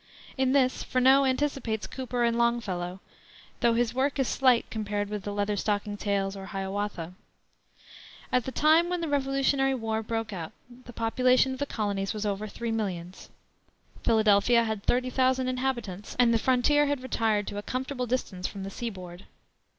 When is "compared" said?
4.71-5.09